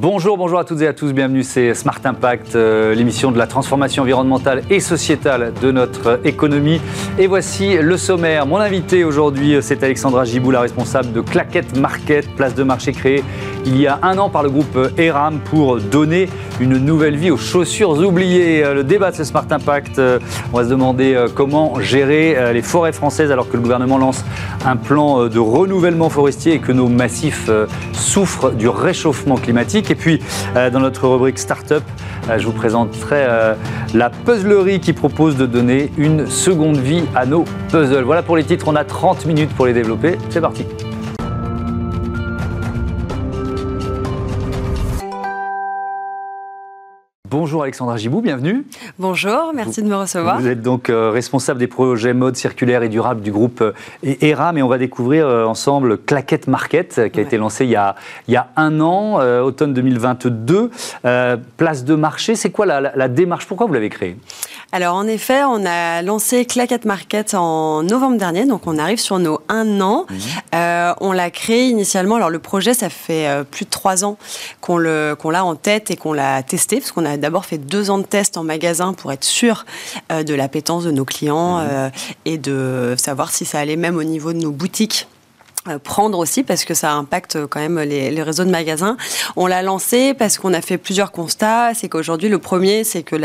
[0.00, 3.48] Bonjour, bonjour à toutes et à tous, bienvenue, c'est Smart Impact, euh, l'émission de la
[3.48, 6.80] transformation environnementale et sociétale de notre économie.
[7.18, 8.46] Et voici le sommaire.
[8.46, 13.24] Mon invité aujourd'hui, c'est Alexandra Gibou, la responsable de Claquette Market, place de marché créée
[13.66, 16.28] il y a un an par le groupe ERAM pour donner
[16.60, 18.64] une nouvelle vie aux chaussures oubliées.
[18.74, 20.18] Le débat de ce Smart Impact, euh,
[20.52, 23.98] on va se demander euh, comment gérer euh, les forêts françaises alors que le gouvernement
[23.98, 24.24] lance
[24.64, 27.50] un plan de renouvellement forestier et que nos massifs
[27.92, 29.90] souffrent du réchauffement climatique.
[29.90, 30.20] Et puis,
[30.54, 31.82] dans notre rubrique Startup,
[32.36, 33.26] je vous présenterai
[33.94, 38.04] la puzzlerie qui propose de donner une seconde vie à nos puzzles.
[38.04, 40.18] Voilà pour les titres, on a 30 minutes pour les développer.
[40.30, 40.64] C'est parti.
[47.48, 48.66] Bonjour Alexandra Gibou, bienvenue.
[48.98, 50.38] Bonjour, merci de me recevoir.
[50.38, 53.72] Vous êtes donc euh, responsable des projets mode circulaire et durable du groupe euh,
[54.20, 57.76] ERAM et on va découvrir euh, ensemble Claquette Market qui a été lancé il y
[57.76, 57.94] a,
[58.26, 60.70] il y a un an, automne 2022.
[61.56, 63.46] place de marché, c'est quoi la, la démarche?
[63.46, 64.18] Pourquoi vous l'avez créée?
[64.70, 69.18] Alors en effet, on a lancé Claquette Market en novembre dernier, donc on arrive sur
[69.18, 70.04] nos un an.
[70.54, 74.18] Euh, on l'a créé initialement, alors le projet, ça fait euh, plus de trois ans
[74.60, 77.98] qu'on l'a en tête et qu'on l'a testé, parce qu'on a d'abord fait deux ans
[77.98, 79.64] de tests en magasin pour être sûr
[80.12, 81.90] euh, de l'appétence de nos clients mhm.
[82.26, 85.17] et de savoir si ça allait même au niveau de nos boutiques euh,
[85.76, 88.96] prendre aussi parce que ça impacte euh, quand même les, réseaux de magasins.
[89.36, 91.72] On l'a lancé parce qu'on a fait plusieurs constats.
[91.74, 93.16] C'est qu'aujourd'hui, le premier, c'est que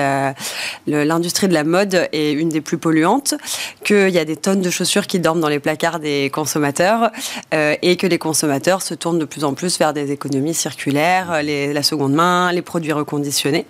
[0.86, 3.36] l'industrie de la mode est une des plus polluantes,
[3.84, 7.12] qu'il y a des tonnes de chaussures qui dorment dans les placards des consommateurs
[7.54, 11.42] euh, et que les consommateurs se tournent de plus en plus vers des économies circulaires,
[11.44, 13.66] la seconde main, les produits reconditionnés.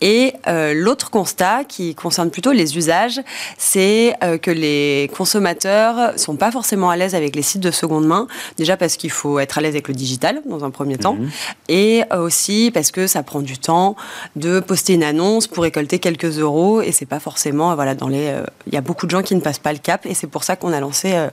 [0.00, 0.34] Et
[0.74, 3.20] l'autre constat qui concerne plutôt les usages,
[3.58, 8.26] c'est que les consommateurs sont pas forcément à l'aise avec les sites de seconde main.
[8.56, 11.30] Déjà parce qu'il faut être à l'aise avec le digital dans un premier temps, mhm.
[11.68, 13.96] et aussi parce que ça prend du temps
[14.36, 18.28] de poster une annonce pour récolter quelques euros, et c'est pas forcément voilà dans les.
[18.28, 20.26] Euh, il y a beaucoup de gens qui ne passent pas le cap, et c'est
[20.26, 21.14] pour ça qu'on a lancé.
[21.14, 21.28] Euh,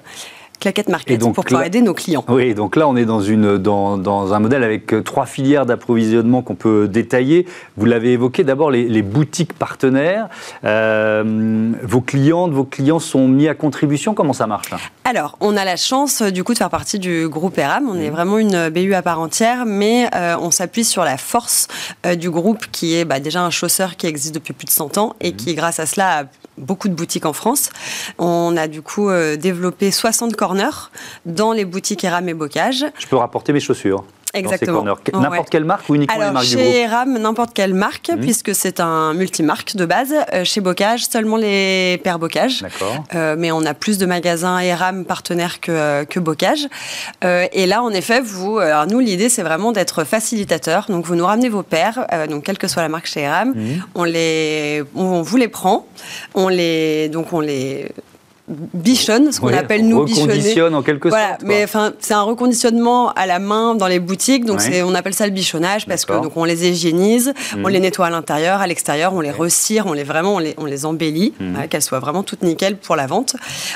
[0.64, 2.24] Claquette Market donc, pour pouvoir aider nos clients.
[2.30, 5.66] Oui, donc là, on est dans, une, dans, dans un modèle avec euh, trois filières
[5.66, 7.46] d'approvisionnement qu'on peut détailler.
[7.76, 10.30] Vous l'avez évoqué, d'abord les, boutiques partenaires.
[10.64, 14.14] Euh, vos clientes, vos clients sont mis à contribution.
[14.14, 14.70] Comment ça marche
[15.04, 17.90] Alors, on a la chance euh, du coup de faire partie du groupe ERAM.
[17.90, 20.10] On est vraiment une BU à part entière, mais
[20.40, 21.68] on s'appuie sur la force
[22.18, 25.16] du groupe qui est bah, déjà un chausseur qui existe depuis plus de 100 ans
[25.20, 25.36] et mmh.
[25.36, 26.24] qui, grâce à cela, a
[26.58, 27.70] beaucoup de boutiques en France.
[28.18, 30.53] On a du coup développé 60 corners
[31.26, 32.86] dans les boutiques Eram et Bocage.
[32.98, 34.04] Je peux rapporter mes chaussures
[34.34, 34.84] Exactement.
[35.14, 38.20] N'importe quelle marque ou uniquement les marques du groupe Chez RAM, n'importe quelle marque, mhm.
[38.20, 40.14] puisque c'est un multimarque de base.
[40.34, 42.62] Euh, chez Bocage, seulement les paires Bocage.
[42.62, 43.04] D'accord.
[43.14, 46.68] Euh, mais on a plus de magasins ERAM partenaires que, que Bocage.
[47.24, 50.88] Euh, et là, en effet, vous, alors nous, l'idée, c'est vraiment d'être facilitateur.
[50.90, 53.84] Donc, vous nous ramenez vos paires, donc quelle que soit la marque chez ERAM, mhm.
[53.94, 55.86] on, les, on, vous les prend,
[56.34, 57.92] on les, donc on les
[58.50, 60.34] bichonne, ce qu'on appelle nous bichonner.
[60.34, 61.44] Reconditionne en quelque voilà, sorte.
[61.44, 65.26] Mais enfin, c'est un reconditionnement à la main dans les boutiques, donc on appelle ça
[65.26, 67.34] le bichonnage parce que donc on les hygiénise,
[67.64, 67.84] on les mhm.
[67.84, 70.86] nettoie à l'intérieur, à l'extérieur, on les recire, on les vraiment, on les, on les
[70.86, 71.68] embellit, mhm.
[71.70, 73.36] qu'elles soient vraiment toutes nickel pour la vente.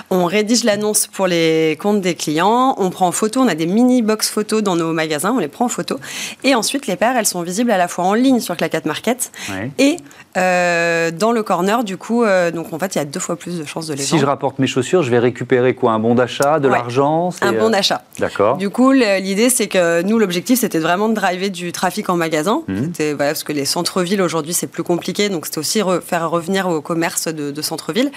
[0.09, 3.67] On rédige l'annonce pour les comptes des clients, on prend en photo, on a des
[3.67, 5.97] mini box photos dans nos magasins, on les prend en photo,
[6.43, 9.31] et ensuite les paires, elles sont visibles à la fois en ligne sur Clacat Market
[9.77, 9.97] et
[10.37, 13.35] euh, dans le corner, du coup, euh, donc en fait, il y a deux fois
[13.37, 14.19] plus de chances de les si vendre.
[14.19, 17.53] Si je rapporte mes chaussures, je vais récupérer quoi Un bon d'achat, de l'argent Un
[17.53, 18.03] bon euh, d'achat.
[18.19, 18.57] D'accord.
[18.57, 22.63] Du coup, l'idée, c'est que nous, l'objectif, c'était vraiment de driver du trafic en magasin.
[22.67, 22.75] Mmh.
[22.85, 26.81] C'était parce que les centres-villes aujourd'hui, c'est plus compliqué, donc c'était aussi faire revenir au
[26.81, 28.11] commerce de, centre-ville.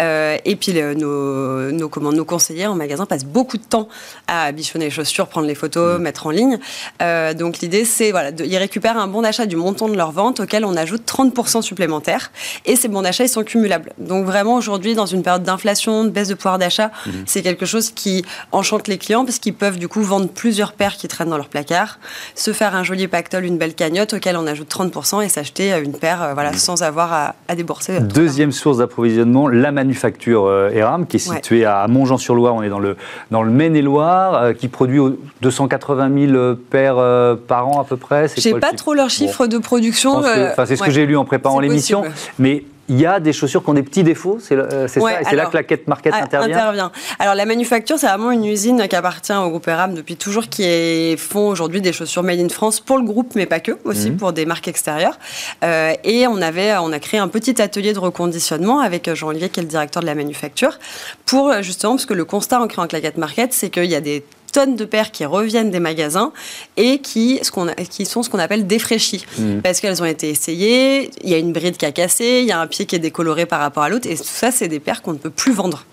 [0.00, 3.88] Euh, et puis nos, nos, comment, nos conseillers en magasin passent beaucoup de temps
[4.26, 6.02] à bichonner les chaussures, prendre les photos, mmh.
[6.02, 6.58] mettre en ligne.
[7.02, 10.40] Euh, donc l'idée, c'est voilà, ils récupèrent un bon d'achat du montant de leur vente
[10.40, 12.32] auquel on ajoute 30% supplémentaires.
[12.64, 13.92] Et ces bons d'achat, ils sont cumulables.
[13.98, 17.24] Donc vraiment aujourd'hui, dans une période d'inflation de baisse de pouvoir d'achat, mhm.
[17.26, 20.96] c'est quelque chose qui enchante les clients parce qu'ils peuvent du coup vendre plusieurs paires
[20.96, 21.98] qui traînent dans leur placard,
[22.34, 25.82] se faire un joli pactole, une belle cagnotte auquel on ajoute 30% et s'acheter euh,
[25.82, 26.58] une paire euh, voilà, mhm.
[26.58, 28.00] sans avoir à, débourser.
[28.00, 32.78] Deuxième source d'approvisionnement, la manufacture euh, ERAM qui est située à Montjean-sur-Loire, on est dans
[32.78, 32.96] le,
[33.30, 35.00] dans le Maine-et-Loire, qui produit
[35.42, 38.28] 280 000 paires par an à peu près.
[38.34, 40.22] Je sais pas trop leurs chiffres de production.
[40.66, 42.04] C'est ce que j'ai lu en préparant l'émission.
[42.38, 45.24] Mais il y a des chaussures qui ont des petits défauts, c'est euh, ça, et
[45.24, 46.92] c'est là que la quête market ah, intervient.
[47.18, 51.16] Alors la manufacture, c'est vraiment une usine qui appartient au groupe ERAM depuis toujours, qui
[51.16, 54.16] font aujourd'hui des chaussures made in France pour le groupe, mais pas que, aussi mhm.
[54.18, 55.18] pour des marques extérieures.
[55.62, 59.60] Euh, et on avait, on a créé un petit atelier de reconditionnement avec Jean-Olivier, qui
[59.60, 60.78] est le directeur de la manufacture,
[61.24, 64.24] pour justement, parce que le constat en créant Claquette Market, c'est qu'il y a des
[64.54, 66.32] tonnes de paires qui reviennent des magasins
[66.76, 69.26] et qui, ce qu'on qui sont ce qu'on appelle défraîchies.
[69.36, 69.58] Mmh.
[69.62, 72.52] Parce qu'elles ont été essayées, il y a une bride qui a cassé, il y
[72.52, 74.78] a un pied qui est décoloré par rapport à l'autre, et tout ça, c'est des
[74.78, 75.84] paires qu'on ne peut plus vendre.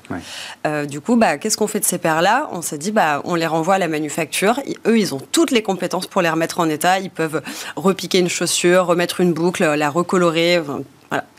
[0.68, 2.50] Euh, du coup, bah, qu'est-ce qu'on fait de ces paires-là?
[2.52, 4.60] On s'est dit, bah, on les renvoie à la manufacture.
[4.86, 7.00] eux, ils ont toutes les compétences pour les remettre en état.
[7.00, 7.42] Ils peuvent
[7.76, 10.62] repiquer une chaussure, remettre une boucle, la recolorer.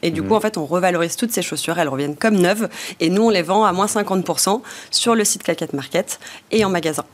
[0.03, 0.29] Et du mmh.
[0.29, 2.69] coup, en fait, on revalorise toutes ces chaussures, elles reviennent comme neuves,
[3.01, 4.61] et nous, on les vend à moins 50%
[4.91, 6.19] sur le site Claquette Market
[6.51, 7.05] et en magasin.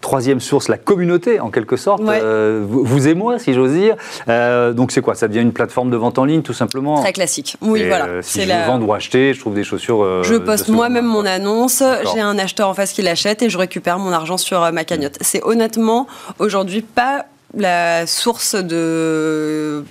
[0.00, 2.02] Troisième source, la communauté, en quelque sorte.
[2.02, 3.96] Euh, vous, et moi, si j'ose dire.
[4.28, 5.14] Euh, donc, c'est quoi?
[5.14, 7.00] Ça devient une plateforme de vente en ligne, tout simplement?
[7.00, 7.56] Très classique.
[7.62, 8.06] Oui, voilà.
[8.06, 8.66] Euh, si je la...
[8.66, 10.22] vends ou acheter, je trouve des chaussures.
[10.22, 13.98] je poste moi-même mon annonce, j'ai un acheteur en face qui l'achète et je récupère
[13.98, 15.16] mon argent sur ma cagnotte.
[15.22, 16.06] C'est honnêtement,
[16.38, 17.24] aujourd'hui, pas
[17.56, 19.84] la source de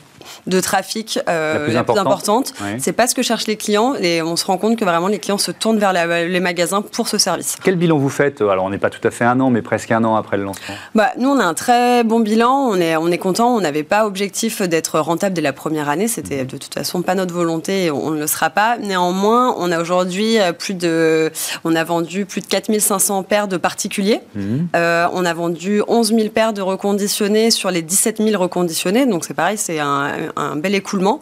[0.47, 2.53] de trafic euh, la, plus, importante.
[2.79, 5.19] C'est pas ce que cherchent les clients et on se rend compte que vraiment les
[5.19, 7.57] clients se tournent vers les magasins pour ce service.
[7.63, 9.91] Quel bilan vous faites Alors on n'est pas tout à fait un an, mais presque
[9.91, 10.75] un an après le lancement?
[10.95, 13.83] Bah, nous on a un très bon bilan, on est, on est content, on n'avait
[13.83, 17.85] pas objectif d'être rentable dès la première année, c'était de toute façon pas notre volonté
[17.85, 18.77] et on ne le sera pas.
[18.77, 21.31] Néanmoins, on a aujourd'hui euh, plus de,
[21.63, 24.67] on a vendu plus de 4500 paires de particuliers, mhm.
[24.75, 29.25] euh, on a vendu 11 000 paires de reconditionnés sur les 17 000 reconditionnés, donc
[29.25, 31.19] c'est pareil, c'est un, un bel écoulement.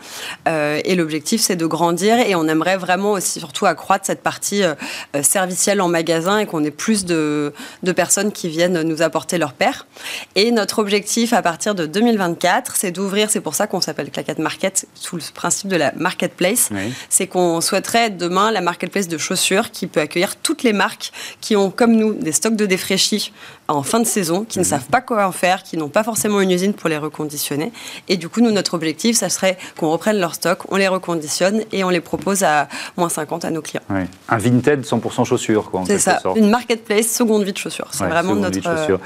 [0.47, 4.63] Euh, et l'objectif, c'est de grandir et on aimerait vraiment aussi, surtout, accroître cette partie
[4.63, 4.73] euh,
[5.15, 7.53] euh, servicielle en magasin et qu'on ait plus de,
[7.83, 9.87] de, personnes qui viennent nous apporter leur paire.
[10.35, 14.39] Et notre objectif à partir de 2024, c'est d'ouvrir, c'est pour ça qu'on s'appelle Claquette
[14.39, 16.69] Market, sous le principe de la marketplace.
[17.09, 21.11] C'est qu'on souhaiterait être demain la marketplace de chaussures qui peut accueillir toutes les marques
[21.39, 23.31] qui ont, comme nous, des stocks de défraîchis
[23.67, 24.69] en fin de saison, qui ne mhm.
[24.69, 27.71] savent pas quoi en faire, qui n'ont pas forcément une usine pour les reconditionner.
[28.07, 31.61] Et du coup, nous, notre objectif, ça serait qu'on reprenne leur stock, on les reconditionne
[31.71, 32.67] et on les propose à
[32.97, 33.81] moins 50 à nos clients.
[34.29, 35.83] Un Vinted 100% chaussures, quoi.
[35.87, 37.87] C'est ça, une marketplace seconde vie de chaussures.
[37.91, 38.59] C'est vraiment notre.
[38.67, 38.97] Euh,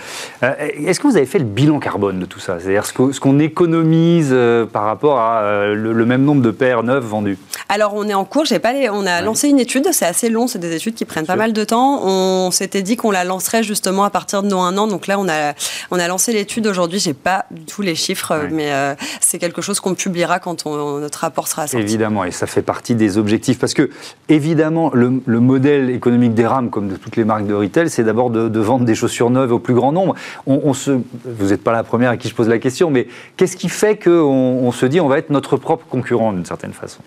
[0.43, 0.53] euh,
[0.85, 2.59] Est-ce que vous avez fait le bilan carbone de tout ça?
[2.59, 7.37] C'est-à-dire ce qu'on économise euh, par rapport à le, même nombre de paires neuves vendues?
[7.69, 8.45] Alors, on est en cours.
[8.45, 8.89] J'ai pas les...
[8.89, 9.87] On a lancé une étude.
[9.91, 10.47] C'est assez long.
[10.47, 12.01] C'est des études qui prennent pas mal de temps.
[12.03, 14.87] On s'était dit qu'on la lancerait justement à partir de nos un an.
[14.87, 15.53] Donc là, on a,
[15.91, 16.99] on a lancé l'étude aujourd'hui.
[16.99, 18.71] J'ai pas tous les chiffres, mais
[19.19, 21.83] c'est quelque chose qu'on publiera quand notre rapport sera sorti.
[21.85, 23.59] Évidemment, et ça fait partie des objectifs.
[23.59, 23.91] Parce que,
[24.29, 28.31] évidemment, le, modèle économique des rames, comme de toutes les marques de retail, c'est d'abord
[28.31, 30.15] de, vendre des chaussures neuves au plus grand nombre.
[30.47, 33.55] On, se, vous n'êtes pas la première à qui je pose la question, mais qu'est-ce
[33.55, 37.01] qui fait qu'on on se dit on va être notre propre concurrent d'une certaine façon?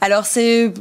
[0.00, 0.72] Alors, c'est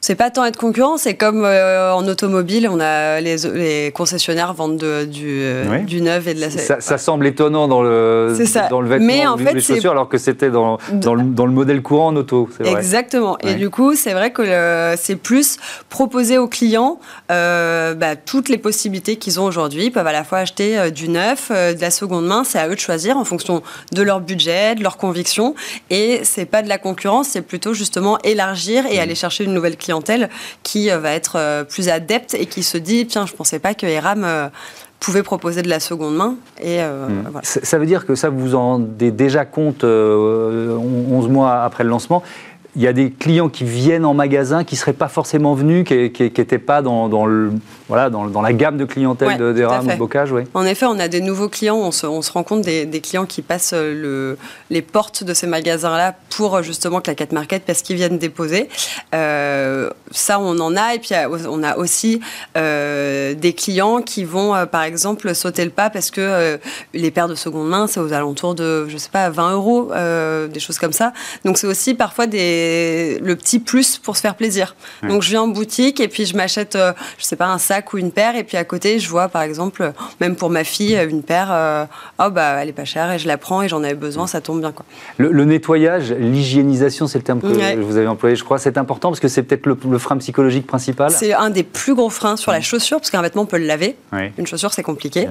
[0.00, 4.54] c'est pas tant être concurrent, c'est comme euh, en automobile, on a les, les concessionnaires
[4.54, 6.48] vendent du, euh, du, neuf et de la.
[6.48, 8.34] Ça, ça semble étonnant dans le
[8.70, 11.44] dans le vêtement, Mais en fait, les chaussures, alors que c'était dans, dans, le, dans,
[11.44, 12.48] le, modèle courant en auto.
[12.60, 12.72] Vrai.
[12.72, 13.36] Exactement.
[13.40, 15.58] Et du coup, c'est vrai que c'est plus
[15.90, 16.98] proposer aux clients
[17.30, 19.86] euh, bah, toutes les possibilités qu'ils ont aujourd'hui.
[19.86, 22.42] Ils peuvent à la fois acheter du neuf, de la seconde main.
[22.44, 23.62] C'est à eux de choisir en fonction
[23.92, 25.54] de leur budget, de leurs convictions.
[25.90, 29.00] Et c'est pas de la concurrence, c'est plutôt justement élargir et mmh.
[29.02, 29.89] aller chercher une nouvelle clientèle
[30.62, 33.58] qui euh, va être euh, plus adepte et qui se dit tiens, je ne pensais
[33.58, 34.48] pas que ERAM euh,
[34.98, 36.36] pouvait proposer de la seconde main.
[36.60, 37.40] Et hmm.
[37.42, 42.22] Ça veut dire que ça, vous en rendez déjà compte 11 mois après le lancement
[42.76, 45.84] il y a des clients qui viennent en magasin qui ne seraient pas forcément venus,
[45.84, 47.52] qui n'étaient pas dans, le,
[47.88, 50.32] voilà, dans, la gamme de clientèle de, des rames ou de bocage.
[50.54, 53.26] En effet, on a des nouveaux clients, on se, on se rend compte des, clients
[53.26, 54.38] qui passent le,
[54.70, 58.68] les portes de ces magasins-là pour justement Claquette Market parce qu'ils viennent déposer.
[59.14, 60.94] Euh, ça, on en a.
[60.94, 61.14] Et puis,
[61.48, 62.20] on a aussi
[62.56, 66.58] euh, des clients qui vont, euh, par exemple, sauter le pas parce que
[66.94, 69.90] les paires de seconde main, c'est aux alentours de, je sais pas, 20 euros,
[70.52, 71.12] des choses comme ça.
[71.44, 72.59] Donc, c'est aussi parfois des
[73.22, 74.74] le petit plus pour se faire plaisir.
[75.08, 77.92] Donc je viens en boutique et puis je m'achète, euh, je sais pas, un sac
[77.92, 80.98] ou une paire et puis à côté je vois par exemple, même pour ma fille,
[81.08, 81.84] une paire, euh,
[82.18, 84.40] oh bah elle est pas chère et je la prends et j'en avais besoin, ça
[84.40, 84.84] tombe bien quoi.
[85.18, 89.20] Le, nettoyage, l'hygiénisation, c'est le terme que vous avez employé, je crois, c'est important parce
[89.20, 91.10] que c'est peut-être le, frein psychologique principal.
[91.10, 93.66] C'est un des plus gros freins sur la chaussure parce qu'un vêtement on peut le
[93.66, 93.96] laver.
[94.38, 95.28] Une chaussure c'est compliqué.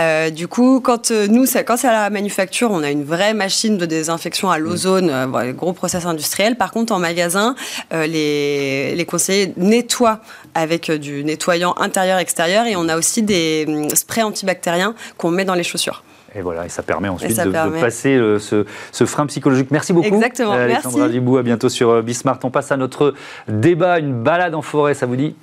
[0.00, 3.78] Euh, du coup, quand nous, quand c'est à la manufacture, on a une vraie machine
[3.78, 5.10] de désinfection à l'ozone,
[5.56, 6.56] gros process industriel.
[6.56, 7.54] Par contre, en magasin,
[7.92, 10.20] euh, les, les, conseillers nettoient
[10.54, 15.44] avec euh, du nettoyant intérieur-extérieur et on a aussi des hum, sprays antibactériens qu'on met
[15.44, 16.02] dans les chaussures.
[16.34, 19.70] Et voilà, et ça permet ensuite de, passer euh, ce, frein psychologique.
[19.70, 20.14] Merci beaucoup.
[20.14, 20.52] Exactement.
[20.52, 22.38] Alexandra Gibou, à bientôt sur Bismart.
[22.44, 23.14] On passe à notre
[23.48, 25.34] débat, une balade en forêt, ça vous dit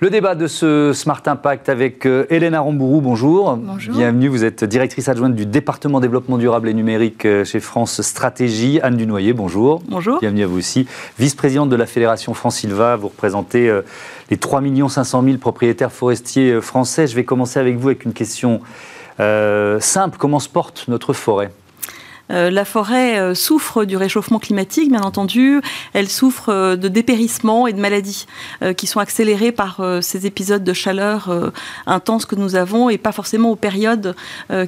[0.00, 3.56] Le débat de ce Smart Impact avec euh, Hélène Rambourou, bonjour.
[3.56, 3.96] Bonjour.
[3.96, 8.78] Bienvenue, vous êtes directrice adjointe du département développement durable et numérique euh, chez France Stratégie.
[8.84, 9.82] Anne Dunoyer, bonjour.
[9.88, 10.20] Bonjour.
[10.20, 10.86] Bienvenue à vous aussi.
[11.18, 13.82] Vice-présidente de la Fédération France Silva, vous représentez euh,
[14.30, 17.08] les 3 500 000 propriétaires forestiers français.
[17.08, 18.60] Je vais commencer avec vous avec une question
[19.18, 20.16] simple.
[20.16, 21.50] Comment se porte notre forêt?
[22.30, 25.60] Euh, la forêt euh, souffre du réchauffement climatique, bien entendu.
[25.94, 28.26] Elle souffre euh, de dépérissement et de maladies
[28.76, 31.52] qui sont accélérées par ces épisodes de chaleur
[31.86, 34.14] intense que nous avons et pas forcément aux périodes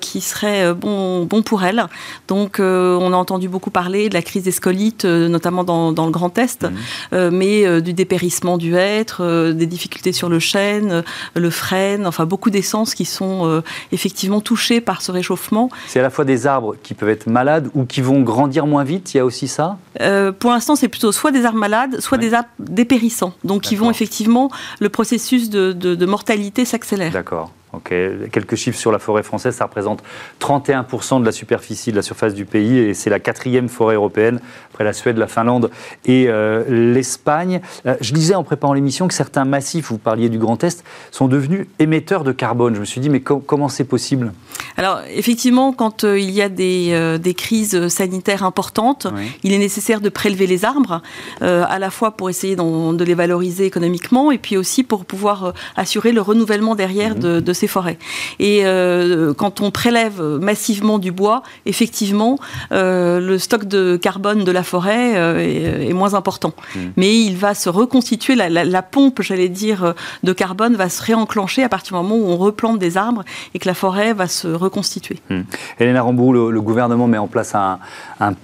[0.01, 1.87] qui seraient bon, bon pour elle.
[2.29, 6.37] Donc, on a entendu beaucoup parler de la crise des scolites, notamment dans, le Grand
[6.39, 7.29] Est, mmh.
[7.31, 11.03] mais du dépérissement du hêtre, des difficultés sur le chêne,
[11.35, 13.63] le frêne, enfin beaucoup d'essences qui sont
[13.93, 15.71] effectivement touchées par ce réchauffement.
[15.89, 18.85] C'est à la fois des arbres qui peuvent être malades ou qui vont grandir moins
[18.85, 19.79] vite Il y a aussi ça?
[20.01, 23.33] Euh, Pour l'instant, c'est plutôt soit des arbres malades, soit des arbres dépérissants.
[23.45, 27.13] Donc, qui vont effectivement, le processus de mortalité s'accélère.
[27.13, 27.51] D'accord.
[27.89, 30.03] Quelques chiffres sur la forêt française, ça représente
[30.41, 34.41] 31% de la superficie de la surface du pays et c'est la quatrième forêt européenne
[34.73, 35.71] après la Suède, la Finlande
[36.05, 37.61] et euh, l'Espagne.
[37.87, 41.29] Euh, je disais en préparant l'émission que certains massifs, vous parliez du Grand Est, sont
[41.29, 42.75] devenus émetteurs de carbone.
[42.75, 44.33] Je me suis dit, mais comment c'est possible?
[44.77, 49.07] Alors effectivement, quand euh, il y a des, des, crises sanitaires importantes,
[49.45, 51.03] il est nécessaire de prélever les arbres,
[51.41, 56.13] à la fois pour essayer de les valoriser économiquement et puis aussi pour pouvoir assurer
[56.13, 57.21] le renouvellement derrière mmh.
[57.21, 57.99] de, de ces forêts.
[58.39, 62.39] Et euh, quand on prélève massivement du bois, effectivement,
[62.73, 66.55] euh, le stock de carbone de la forêt euh, est, moins important.
[66.75, 66.89] Hmm.
[66.97, 71.69] Mais il va se reconstituer, la, pompe, j'allais dire, de carbone va se réenclencher à
[71.69, 75.19] partir du moment où on replante des arbres et que la forêt va se reconstituer.
[75.29, 75.41] Mmh.
[75.79, 77.79] Hélène le, gouvernement met en place un,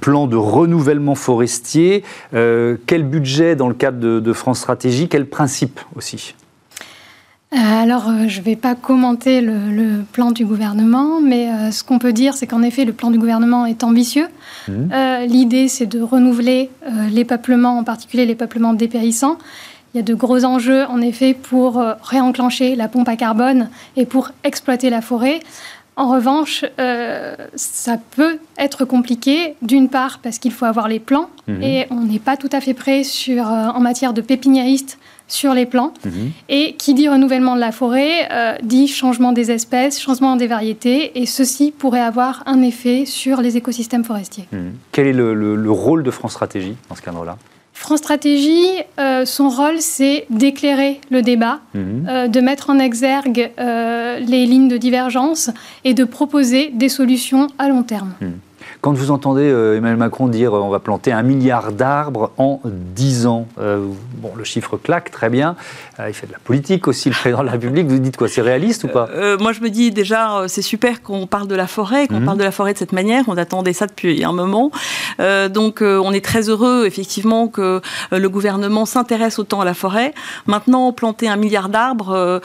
[0.01, 2.05] plan de renouvellement forestier.
[2.33, 5.09] quel budget dans le cadre de, de France Stratégie?
[5.09, 6.35] Quel principe aussi?
[7.59, 11.99] Alors, euh, je ne vais pas commenter le, plan du gouvernement, mais euh, ce qu'on
[11.99, 14.29] peut dire, c'est qu'en effet, le plan du gouvernement est ambitieux.
[14.69, 15.27] Mmh.
[15.27, 16.71] L'idée, c'est de renouveler
[17.11, 19.39] les peuplements, en particulier les peuplements dépérissants.
[19.95, 24.07] Il y a de gros enjeux, en effet, pour réenclencher la pompe à carbone et
[24.07, 25.41] pour exploiter la forêt.
[25.95, 26.65] En revanche,
[27.55, 31.63] ça peut être compliqué, d'une part parce qu'il faut avoir les plans, mmh.
[31.63, 34.99] et on n'est pas tout à fait prêt sur, en matière de pépiniéristes
[35.29, 35.93] sur les plants.
[36.05, 36.31] Mhm.
[36.49, 41.19] Et qui dit renouvellement de la forêt euh, dit changement des espèces, changement des variétés,
[41.21, 44.47] et ceci pourrait avoir un effet sur les écosystèmes forestiers.
[44.53, 44.73] Mhm.
[44.93, 47.37] Quel est le, rôle de France Stratégie dans ce cadre-là?
[47.73, 48.67] France Stratégie,
[48.99, 52.07] euh, son rôle, c'est d'éclairer le débat, mhm.
[52.09, 55.51] euh, de mettre en exergue les lignes de divergence
[55.85, 58.15] et de proposer des solutions à long terme.
[58.81, 62.61] Quand vous entendez euh, Emmanuel Macron dire euh, on va planter un milliard d'arbres en
[62.65, 63.85] 10 ans, euh,
[64.19, 65.57] bon, le chiffre claque, très bien.
[66.07, 67.87] il fait de la politique aussi, le président de la République.
[67.87, 69.09] Vous dites quoi C'est réaliste ou pas?
[69.39, 72.27] Moi, je me dis déjà, c'est super qu'on parle de la forêt, qu'on mhm.
[72.27, 73.25] parle de la forêt de cette manière.
[73.29, 74.71] On attendait ça depuis un moment.
[75.19, 77.81] donc, on est très heureux, effectivement, que
[78.11, 80.13] le gouvernement s'intéresse autant à la forêt.
[80.47, 82.41] Maintenant, planter un milliard d'arbres,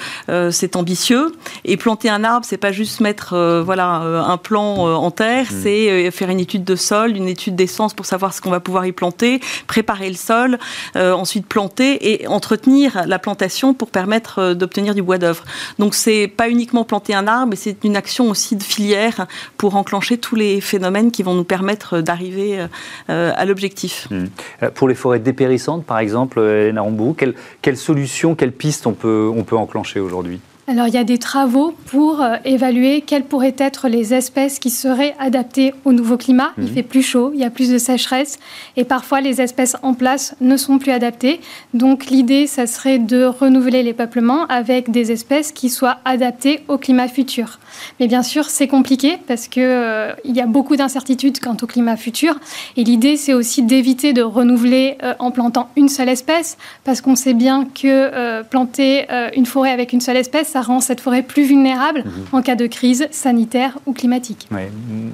[0.51, 1.31] c'est ambitieux.
[1.65, 3.87] Et planter un arbre, c'est pas juste mettre voilà,
[4.27, 5.59] un plan en terre, mhm.
[5.61, 8.85] c'est faire une étude de sol, une étude d'essence pour savoir ce qu'on va pouvoir
[8.85, 10.59] y planter, préparer le sol,
[10.95, 15.43] euh, ensuite planter et entretenir la plantation pour permettre euh, d'obtenir du bois d'œuvre.
[15.79, 19.25] Donc c'est pas uniquement planter un arbre, c'est une action aussi de filière
[19.57, 22.67] pour enclencher tous les phénomènes qui vont nous permettre d'arriver
[23.09, 24.07] euh, à l'objectif.
[24.11, 24.67] Mmh.
[24.75, 26.79] Pour les forêts dépérissantes, par exemple, Hélène
[27.17, 30.39] quelle, quelle solution, quelle piste on peut, on peut enclencher aujourd'hui?
[30.67, 34.69] Alors il y a des travaux pour euh, évaluer quelles pourraient être les espèces qui
[34.69, 36.51] seraient adaptées au nouveau climat.
[36.57, 36.69] Il mhm.
[36.69, 38.37] fait plus chaud, il y a plus de sécheresse
[38.77, 41.41] et parfois les espèces en place ne sont plus adaptées.
[41.73, 46.77] Donc l'idée, ça serait de renouveler les peuplements avec des espèces qui soient adaptées au
[46.77, 47.59] climat futur.
[47.99, 51.65] Mais bien sûr, c'est compliqué parce qu'il euh, il y a beaucoup d'incertitudes quant au
[51.65, 52.39] climat futur.
[52.77, 57.15] Et l'idée, c'est aussi d'éviter de renouveler euh, en plantant une seule espèce parce qu'on
[57.15, 61.43] sait bien que planter une forêt avec une seule espèce, ça rend cette forêt plus
[61.43, 62.11] vulnérable mhm.
[62.31, 64.47] en cas de crise sanitaire ou climatique.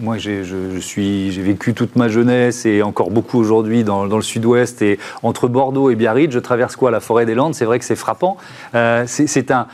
[0.02, 0.42] moi, j'ai
[1.42, 5.96] vécu toute ma jeunesse et encore beaucoup aujourd'hui dans, le sud-ouest et entre Bordeaux et
[5.96, 6.92] Biarritz, je traverse quoi?
[6.92, 8.38] La forêt des Landes, c'est vrai que c'est frappant.
[8.76, 9.68] Euh, c'est un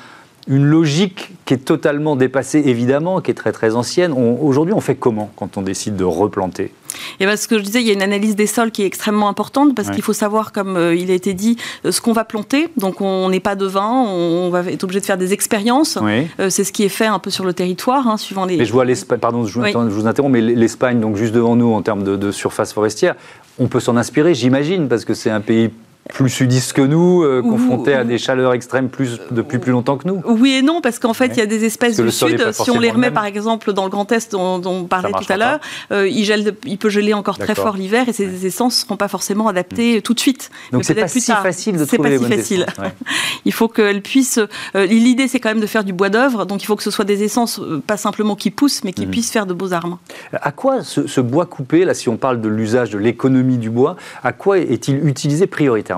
[0.47, 4.11] une logique qui est totalement dépassée, évidemment, qui est très très ancienne.
[4.11, 6.71] Aujourd'hui, on fait comment quand on décide de replanter?
[7.19, 8.85] Et ben, ce que je disais, il y a une analyse des sols qui est
[8.85, 12.13] extrêmement importante parce qu'il faut savoir, comme euh, il a été dit, euh, ce qu'on
[12.13, 12.69] va planter.
[12.77, 15.97] Donc on n'est pas devin, on, va être obligé de faire des expériences.
[16.39, 18.57] Euh, c'est ce qui est fait un peu sur le territoire, hein, suivant les.
[18.57, 21.81] Mais je vois l'Espagne, pardon, je vous, interromps, mais l'Espagne, donc juste devant nous en
[21.81, 23.15] termes de, de surface forestière,
[23.59, 25.69] on peut s'en inspirer, j'imagine, parce que c'est un pays
[26.09, 30.07] plus sudistes que nous, euh, confrontés à des chaleurs extrêmes plus, depuis plus longtemps que
[30.07, 32.71] nous Oui et non, parce qu'en fait, il y a des espèces du sud, si
[32.71, 35.59] on les remet par exemple dans le Grand Est dont, on parlait tout à l'heure,
[35.91, 39.07] euh, il, il, peut geler encore très fort l'hiver et ces essences ne seront pas
[39.07, 40.01] forcément adaptées mm.
[40.01, 40.51] tout de suite.
[40.71, 42.65] Donc c'est pas si facile de trouver pas si facile.
[43.45, 44.39] il faut qu'elles puissent...
[44.75, 46.91] Euh, l'idée, c'est quand même de faire du bois d'œuvre, donc il faut que ce
[46.91, 49.11] soit des essences, pas simplement qui poussent, mais qui mm.
[49.11, 49.97] puissent faire de beaux armes.
[50.33, 53.69] À quoi ce, ce bois coupé, là, si on parle de l'usage de l'économie du
[53.69, 55.92] bois, à quoi est-il utilisé prioritairement?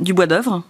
[0.00, 0.62] Du bois d'œuvre.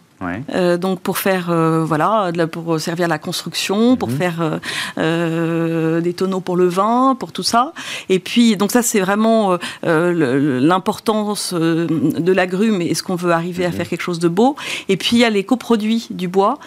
[0.55, 4.17] Euh, donc pour faire euh, voilà pour servir à la construction, pour mhm.
[4.17, 4.61] faire
[4.99, 7.73] euh, des tonneaux pour le vin, pour tout ça.
[8.09, 13.69] Et puis donc ça c'est vraiment l'importance de l'agrume et ce qu'on veut arriver à
[13.69, 13.75] mhm.
[13.75, 14.57] faire quelque chose de beau.
[14.89, 16.59] Et puis il y a les coproduits du bois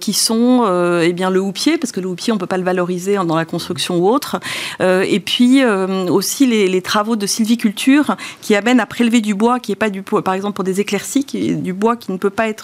[0.00, 3.16] qui sont eh bien le houppier parce que le houppier on peut pas le valoriser
[3.16, 4.38] dans la construction ou autre.
[4.80, 9.76] et puis aussi les, travaux de sylviculture qui amènent à prélever du bois qui est
[9.76, 12.48] pas du par exemple pour des éclaircies qui est du bois qui ne peut pas
[12.48, 12.57] être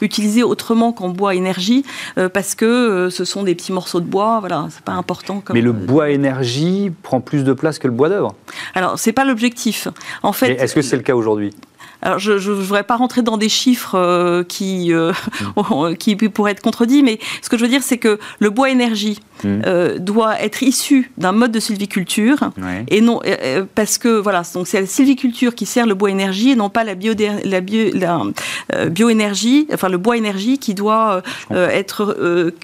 [0.00, 1.84] utilisé autrement qu'en bois énergie
[2.18, 4.40] euh, parce que euh, ce sont des petits morceaux de bois.
[4.40, 5.42] Voilà, c'est pas important.
[5.52, 8.34] Mais le bois énergie prend plus de place que le bois d'œuvre.
[8.74, 9.88] Alors c'est pas l'objectif.
[10.22, 11.54] En fait, est-ce que c'est le cas aujourd'hui?
[12.02, 15.94] Alors, je ne voudrais pas rentrer dans des chiffres euh, qui, mm.
[15.98, 19.20] qui pourraient être contredits, mais ce que je veux dire, c'est que le bois énergie,
[19.44, 19.62] Mm.
[19.66, 22.50] Euh, doit être issu d'un mode de sylviculture
[22.88, 26.10] et non euh, euh, parce que voilà donc c'est la sylviculture qui sert le bois
[26.10, 27.12] énergie et non pas la bio
[27.44, 32.16] la, bio, la bioénergie enfin le bois énergie qui doit être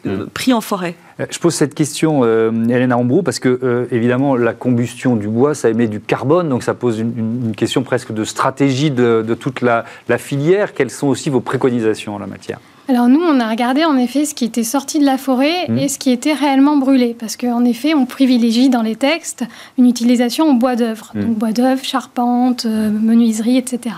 [0.05, 0.27] mm.
[0.33, 0.97] pris en forêt.
[1.19, 5.87] Je pose cette question, Hélène Arambroux, parce que évidemment la combustion du bois, ça émet
[5.87, 10.19] du carbone, donc ça pose une, question presque de stratégie de, de toute la, la,
[10.19, 10.75] filière.
[10.75, 12.59] Quelles sont aussi vos préconisations en la matière?
[12.89, 15.79] Alors nous, on a regardé en effet ce qui était sorti de la forêt mmh.
[15.79, 19.45] et ce qui était réellement brûlé, parce qu'en effet, on privilégie dans les textes
[19.79, 21.21] une utilisation en bois d'œuvre, mmh.
[21.21, 23.95] donc bois d'œuvre, charpente, euh, menuiserie, etc.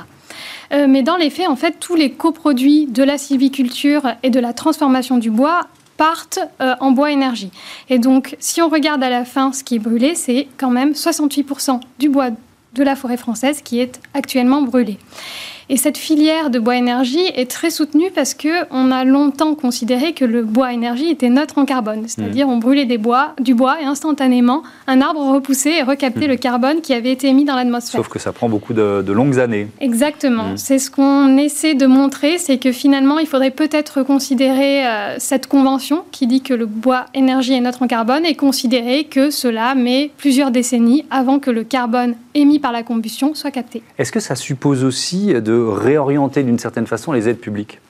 [0.73, 4.41] Euh, mais dans les faits, en fait, tous les coproduits de la sylviculture et de
[4.41, 5.63] la transformation du bois
[5.97, 7.51] partent euh, en bois énergie.
[7.89, 10.93] Et donc, si on regarde à la fin ce qui est brûlé, c'est quand même
[10.93, 12.31] 68% du bois
[12.75, 14.99] de la forêt française qui est actuellement brûlé.
[15.71, 20.13] Et cette filière de bois énergie est très soutenue parce que on a longtemps considéré
[20.13, 22.51] que le bois énergie était neutre en carbone, c'est-à-dire mmh.
[22.51, 26.31] on brûlait des bois, du bois et instantanément un arbre repoussait et recaptait mmh.
[26.31, 28.01] le carbone qui avait été émis dans l'atmosphère.
[28.01, 29.69] Sauf que ça prend beaucoup de, longues années.
[29.81, 30.51] Exactement.
[30.51, 30.57] Mmh.
[30.57, 35.47] C'est ce qu'on essaie de montrer, c'est que finalement il faudrait peut-être considérer euh, cette
[35.47, 39.75] convention qui dit que le bois énergie est neutre en carbone et considérer que cela
[39.75, 43.83] met plusieurs décennies avant que le carbone émis par la combustion soit capté.
[43.99, 47.81] Est-ce que ça suppose aussi de réorienter d'une certaine façon les aides publiques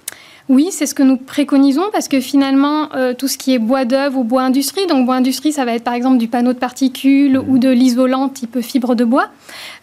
[0.51, 3.87] oui, c'est ce que nous préconisons parce que finalement, euh, tout ce qui est bois
[3.87, 6.59] d'œuvre ou bois industrie, donc bois industrie, ça va être par exemple du panneau de
[6.59, 9.29] particules ou de l'isolant type fibre de bois.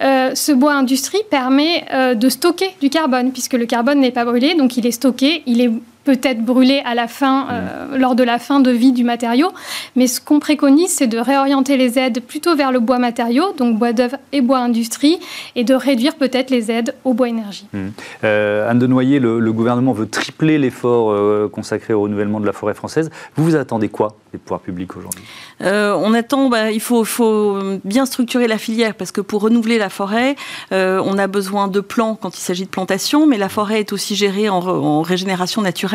[0.04, 4.24] Euh, ce bois industrie permet euh, de stocker du carbone puisque le carbone n'est pas
[4.24, 5.72] brûlé, donc il est stocké, il est
[6.04, 9.52] peut-être brûler à la fin, euh, lors de la fin de vie du matériau.
[9.96, 13.78] Mais ce qu'on préconise, c'est de réorienter les aides plutôt vers le bois matériau, donc
[13.78, 15.20] bois d'œuvre et bois industrie,
[15.56, 17.66] et de réduire peut-être les aides au bois énergie.
[17.74, 17.80] Mmh.
[18.24, 22.54] Euh, Anne de Noyer, le, gouvernement veut tripler l'effort euh, consacré au renouvellement de la
[22.54, 23.12] forêt française.
[23.36, 25.24] Vous vous attendez quoi des pouvoirs publics aujourd'hui?
[25.60, 29.90] On attend, bah, il faut, faut, bien structurer la filière, parce que pour renouveler la
[29.90, 30.36] forêt,
[30.72, 34.16] on a besoin de plans quand il s'agit de plantation, mais la forêt est aussi
[34.16, 35.91] gérée en, en régénération naturelle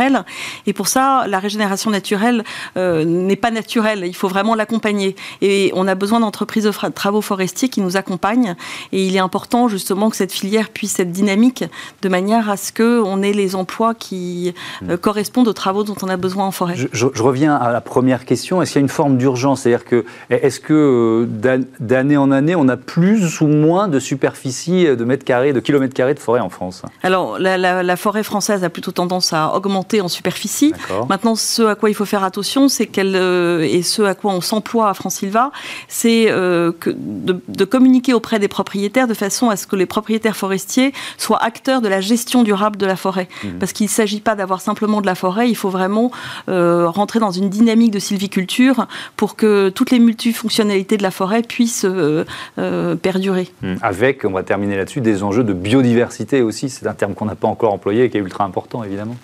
[0.66, 2.44] et pour ça, la régénération naturelle
[2.76, 4.04] euh, n'est pas naturelle.
[4.06, 5.16] Il faut vraiment l'accompagner.
[5.40, 8.56] Et on a besoin d'entreprises de travaux forestiers qui nous accompagnent.
[8.92, 11.64] Et il est important justement que cette filière puisse être dynamique
[12.02, 14.98] de manière à ce qu'on ait les emplois qui euh, mm.
[14.98, 16.74] correspondent aux travaux dont on a besoin en forêt.
[16.92, 18.62] Je, reviens à la première question.
[18.62, 19.62] Est-ce qu'il y a une forme d'urgence?
[19.62, 24.84] C'est-à-dire que est-ce que euh, d'année en année, on a plus ou moins de superficie
[24.84, 26.82] de mètres carrés, de kilomètres carrés de forêt en France?
[27.02, 30.72] Alors la, la forêt française a plutôt tendance à augmenter en superficie.
[31.08, 34.32] Maintenant, ce à quoi il faut faire attention, c'est qu'elle euh, et ce à quoi
[34.32, 35.50] on s'emploie à Francilva,
[35.88, 40.36] c'est euh, de, de, communiquer auprès des propriétaires de façon à ce que les propriétaires
[40.36, 43.28] forestiers soient acteurs de la gestion durable de la forêt.
[43.44, 43.58] Mhm.
[43.58, 46.10] Parce qu'il ne s'agit pas d'avoir simplement de la forêt, il faut vraiment
[46.48, 51.42] euh, rentrer dans une dynamique de sylviculture pour que toutes les multifonctionnalités de la forêt
[51.42, 51.86] puissent
[53.02, 53.48] perdurer.
[53.62, 53.78] Mhm.
[53.82, 56.68] Avec, on va terminer là-dessus, des enjeux de biodiversité aussi.
[56.68, 59.16] C'est un terme qu'on n'a pas encore employé et qui est ultra important, évidemment.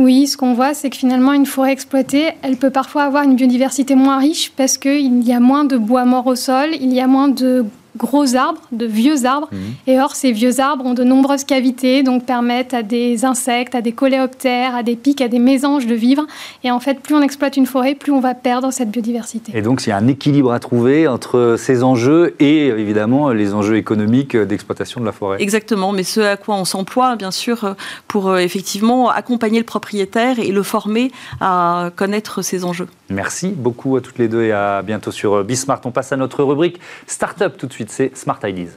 [0.00, 3.36] Oui, ce qu'on voit, c'est que finalement, une forêt exploitée, elle peut parfois avoir une
[3.36, 7.00] biodiversité moins riche parce qu'il y a moins de bois mort au sol, il y
[7.00, 9.48] a moins de gros arbres, de vieux arbres.
[9.52, 9.58] Mhm.
[9.86, 13.80] Et or, ces vieux arbres ont de nombreuses cavités, donc permettent à des insectes, à
[13.80, 16.26] des coléoptères, à des pics, à des mésanges de vivre.
[16.64, 19.52] Et en fait, plus on exploite une forêt, plus on va perdre cette biodiversité.
[19.54, 23.54] Et donc, il y a un équilibre à trouver entre ces enjeux et évidemment les
[23.54, 25.38] enjeux économiques d'exploitation de la forêt.
[25.40, 27.74] Exactement, mais ce à quoi on s'emploie, bien sûr,
[28.08, 32.88] pour euh, effectivement accompagner le propriétaire et le former à connaître ces enjeux.
[33.08, 35.80] Merci beaucoup à toutes les deux et à bientôt sur Bismart.
[35.84, 38.72] On passe à notre rubrique Startup tout de suite, c'est Smart Ideas.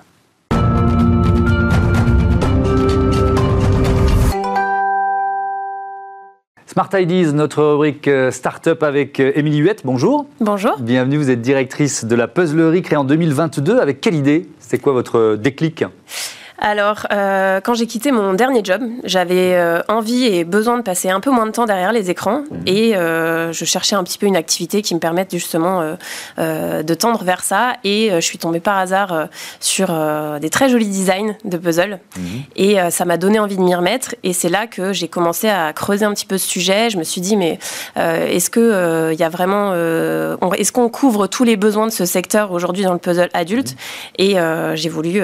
[6.73, 9.81] Smart Ideas, notre rubrique euh, Startup avec euh, Émilie Huette.
[9.85, 10.25] Bonjour.
[10.39, 10.79] Bonjour.
[10.79, 13.77] Bienvenue, vous êtes directrice de la puzzlerie créée en 2022.
[13.77, 14.47] Avec quelle idée?
[14.57, 15.83] C'était quoi votre déclic?
[16.65, 21.09] Alors, euh, quand j'ai quitté mon dernier job, j'avais euh, envie et besoin de passer
[21.09, 22.55] un peu moins de temps derrière les écrans mmh.
[22.67, 25.83] et euh, je cherchais un petit peu une activité qui me permette justement
[26.37, 27.73] de tendre vers ça.
[27.83, 29.27] Et je suis tombée par hasard
[29.59, 29.93] sur
[30.39, 32.21] des très jolis designs de puzzles mmh.
[32.55, 34.15] et ça m'a donné envie de m'y remettre.
[34.23, 36.89] Et c'est là que j'ai commencé à creuser un petit peu ce sujet.
[36.89, 37.59] Je me suis dit, mais
[37.97, 39.73] est-ce que il y a vraiment,
[40.53, 43.75] est-ce qu'on couvre tous les besoins de ce secteur aujourd'hui dans le puzzle adulte mmh.
[44.19, 44.37] Et
[44.75, 45.21] j'ai voulu,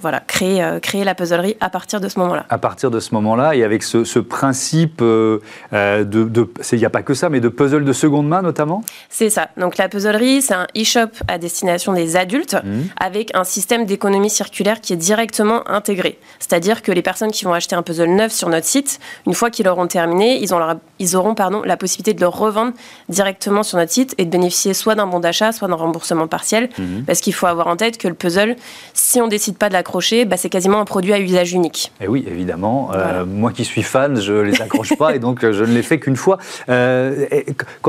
[0.00, 2.46] voilà, créer euh, créer, la puzzlerie à partir de ce moment-là.
[2.48, 5.38] À partir de ce moment-là, et avec ce, principe euh,
[5.72, 8.82] euh, de, il n'y a pas que ça, mais de puzzle de seconde main notamment?
[9.08, 9.48] C'est ça.
[9.56, 12.80] Donc la puzzlerie, c'est un e-shop à destination des adultes mmh.
[13.00, 16.18] avec un système d'économie circulaire qui est directement intégré.
[16.38, 19.50] C'est-à-dire que les personnes qui vont acheter un puzzle neuf sur notre site, une fois
[19.50, 20.50] qu'ils l'auront terminé, ils,
[20.98, 22.72] ils auront pardon, la possibilité de le revendre
[23.08, 26.68] directement sur notre site et de bénéficier soit d'un bon d'achat, soit d'un remboursement partiel.
[26.78, 27.02] Mmh.
[27.06, 28.56] Parce qu'il faut avoir en tête que le puzzle,
[28.94, 31.92] si on décide pas de l'accrocher, bah, c'est quasiment un produit à usage unique.
[32.00, 32.90] Et eh oui, évidemment.
[32.94, 35.82] Euh, moi qui suis fan, je les accroche pas et donc euh, je ne les
[35.82, 36.38] fais qu'une fois.
[36.68, 37.26] Euh,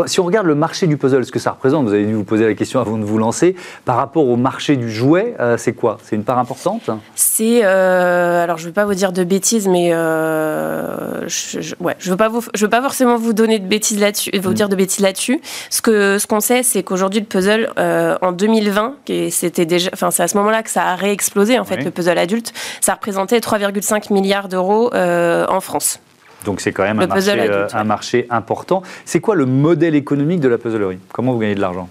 [0.06, 2.24] si on regarde le marché du puzzle, ce que ça représente, vous avez dû vous
[2.24, 3.56] poser la question avant de vous lancer,
[3.86, 5.98] par rapport au marché du jouet, c'est quoi?
[6.04, 6.90] C'est une part importante?
[7.16, 12.10] C'est, alors je ne veux pas vous dire de bêtises, mais je, je, ouais, je
[12.10, 14.54] veux pas vous, je veux pas forcément vous donner de bêtises là-dessus, vous mm.
[14.54, 15.42] dire de bêtises là-dessus.
[15.70, 18.96] Ce que, ce qu'on sait, c'est qu'aujourd'hui le puzzle en 2020,
[19.30, 22.18] c'était déjà, enfin c'est à ce moment-là que ça a réexplosé en fait le puzzle
[22.18, 22.37] adulte
[22.82, 26.00] ça représentait 3,5 milliards d'euros euh, en France.
[26.46, 28.84] Donc c'est quand même un marché, euh, un marché, important.
[29.06, 31.00] C'est quoi le modèle économique de la puzzlerie?
[31.12, 31.90] Comment vous gagnez de l'argent?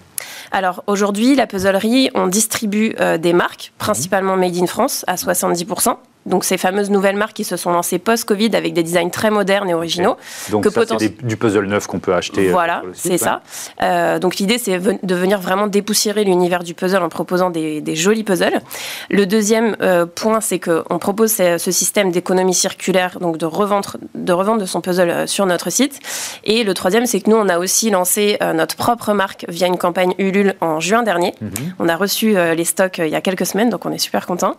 [0.51, 5.97] Alors aujourd'hui, la puzzlerie, on distribue euh, des marques, principalement made in France, à 70%
[6.27, 9.69] donc ces fameuses nouvelles marques qui se sont lancées post-Covid avec des designs très modernes
[9.69, 10.17] et originaux.
[10.49, 12.49] Donc que ça, c'est du puzzle neuf qu'on peut acheter.
[12.49, 13.41] Euh, voilà, c'est ça.
[13.81, 18.23] Euh, donc l'idée, c'est de venir vraiment dépoussiérer l'univers du puzzle en proposant des, jolis
[18.23, 18.61] puzzles.
[19.09, 24.65] Le deuxième euh, point, c'est qu'on propose ce, système d'économie circulaire, donc de revendre, de
[24.65, 25.99] son puzzle sur notre site.
[26.43, 29.77] Et le troisième, c'est que nous, on a aussi lancé notre propre marque via une
[29.77, 31.33] campagne Ulule en juin dernier.
[31.41, 31.51] Mhm.
[31.79, 34.55] On a reçu les stocks il y a quelques semaines, donc on est super content.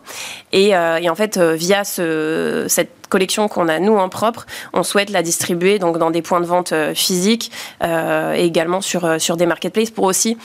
[0.51, 5.09] Et, et en fait, via ce, cette collection qu'on a nous en propre, on souhaite
[5.09, 7.51] la distribuer donc dans des points de vente euh, physiques
[7.83, 10.37] euh, et également sur, euh, sur des marketplaces pour aussi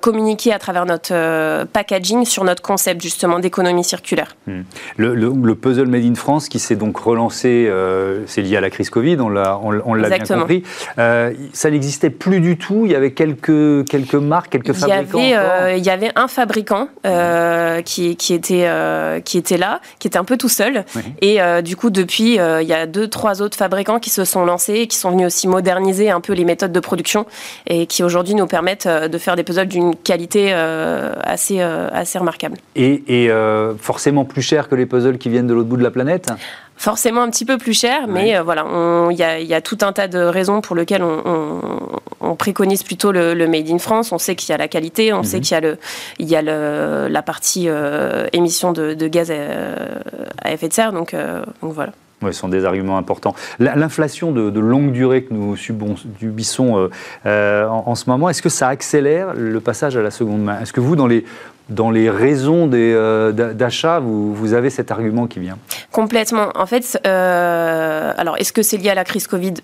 [0.00, 4.36] communiquer à travers notre packaging sur notre concept justement d'économie circulaire.
[4.46, 4.62] Hmm.
[4.96, 7.70] Le, puzzle Made in France qui s'est donc relancé,
[8.26, 10.64] c'est lié à la crise Covid, on l'a on, l'a bien compris.
[10.96, 12.82] ça n'existait plus du tout.
[12.84, 15.18] Il y avait quelques quelques marques, quelques fabricants.
[15.18, 16.88] Il y avait, il y avait un fabricant
[17.84, 18.68] qui, qui était
[19.24, 20.84] qui était là, qui était un peu tout seul
[21.22, 24.24] et du coup de puis, euh, il y a deux, trois autres fabricants qui se
[24.24, 27.26] sont lancés et qui sont venus aussi moderniser un peu les méthodes de production
[27.66, 32.18] et qui aujourd'hui nous permettent euh, de faire des puzzles d'une qualité euh, assez, assez
[32.18, 32.56] remarquable.
[32.74, 33.28] Et,
[33.78, 36.30] forcément plus cher que les puzzles qui viennent de l'autre bout de la planète?
[36.76, 38.64] Forcément un petit peu plus cher, mais voilà,
[39.10, 41.60] il y, a tout un tas de raisons pour lesquelles on,
[42.36, 44.12] préconise plutôt le, Made in France.
[44.12, 45.42] On sait qu'il y a la qualité, on sait mhm.
[45.42, 45.78] qu'il y a, le,
[46.18, 47.68] il y a le, la partie
[48.32, 51.14] émission de, gaz à, effet de serre, donc,
[51.62, 51.92] donc voilà.
[52.22, 53.34] Oui, ce sont des arguments importants.
[53.60, 56.90] L'inflation de, longue durée que nous subissons euh,
[57.26, 60.60] euh, en, ce moment, est-ce que ça accélère le passage à la seconde main?
[60.60, 61.24] Est-ce que vous, dans les,
[61.68, 65.58] dans les raisons euh, d'achat, vous, vous, avez cet argument qui vient?
[65.92, 66.48] Complètement.
[66.56, 69.54] En fait, alors est-ce que c'est lié à la crise Covid?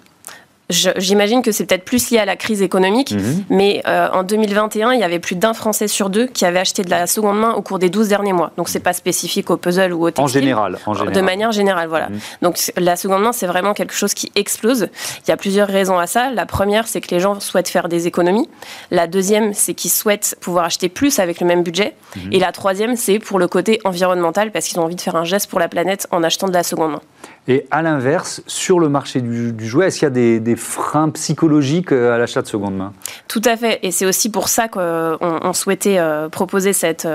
[0.71, 3.45] J'imagine que c'est peut-être plus lié à la crise économique, mhm.
[3.51, 6.83] mais euh, en 2021, il y avait plus d'un Français sur deux qui avait acheté
[6.83, 8.51] de la seconde main au cours des 12 derniers mois.
[8.57, 10.25] Donc c'est pas spécifique au puzzle ou au textile.
[10.25, 11.15] En général, en général.
[11.15, 12.09] De manière générale, voilà.
[12.09, 12.19] Mhm.
[12.41, 14.89] Donc la seconde main, c'est vraiment quelque chose qui explose.
[15.27, 16.31] Il y a plusieurs raisons à ça.
[16.31, 18.49] La première, c'est que les gens souhaitent faire des économies.
[18.91, 21.95] La deuxième, c'est qu'ils souhaitent pouvoir acheter plus avec le même budget.
[22.17, 22.33] Mhm.
[22.33, 25.25] Et la troisième, c'est pour le côté environnemental, parce qu'ils ont envie de faire un
[25.25, 27.03] geste pour la planète en achetant de la seconde main.
[27.47, 31.93] Et à l'inverse, sur le marché du, jouet, est-ce qu'il y a des, freins psychologiques
[31.93, 32.93] à l'achat de seconde main?
[33.29, 33.81] Tout à fait.
[33.83, 35.99] Et c'est aussi pour ça qu'on souhaitait
[36.33, 37.07] proposer cette,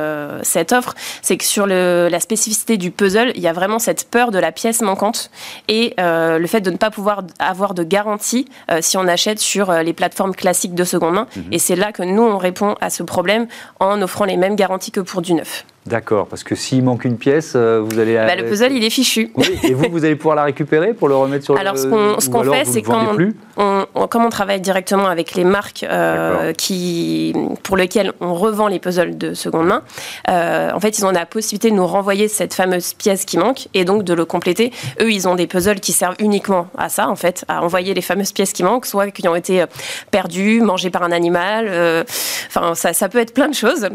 [0.44, 0.94] cette offre.
[1.22, 4.38] C'est que sur le, la spécificité du puzzle, il y a vraiment cette peur de
[4.38, 5.32] la pièce manquante
[5.68, 8.48] et le fait de ne pas pouvoir avoir de garantie
[8.82, 11.28] si on achète sur les plateformes classiques de seconde main.
[11.36, 11.44] Mhm.
[11.52, 13.48] Et c'est là que nous, on répond à ce problème
[13.80, 15.66] en offrant les mêmes garanties que pour du neuf.
[15.86, 18.16] D'accord, parce que s'il manque une pièce, euh, vous allez.
[18.16, 19.32] Bah, le puzzle, il est fichu.
[19.64, 21.94] et vous, vous allez pouvoir la récupérer pour le remettre sur alors, le.
[21.94, 23.16] Alors, ce qu'on fait, c'est quand
[23.58, 28.68] on, on, comme on travaille directement avec les marques euh, qui, pour lesquelles on revend
[28.68, 29.82] les puzzles de seconde main,
[30.30, 33.68] euh, en fait, ils ont la possibilité de nous renvoyer cette fameuse pièce qui manque
[33.74, 34.72] et donc de le compléter.
[35.02, 38.02] Eux, ils ont des puzzles qui servent uniquement à ça, en fait, à envoyer les
[38.02, 39.64] fameuses pièces qui manquent, soit qui ont été
[40.12, 42.06] perdues, mangées par un animal.
[42.48, 43.90] Enfin, ça, ça, peut être plein de choses.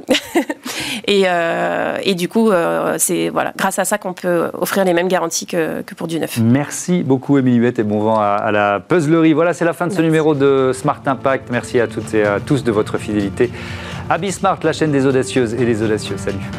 [1.07, 1.25] et
[1.75, 5.09] euh, et du coup, euh, c'est voilà, grâce à ça qu'on peut offrir les mêmes
[5.09, 6.39] garanties que, pour du neuf.
[6.43, 9.33] Merci beaucoup, Émilie Huette, et bon vent à, la puzzlerie.
[9.33, 11.49] Voilà, c'est la fin de ce numéro de Smart Impact.
[11.51, 13.51] Merci à toutes et à tous de votre fidélité.
[14.09, 16.17] À Bismart, la chaîne des audacieuses et des audacieux.
[16.19, 16.51] Salut.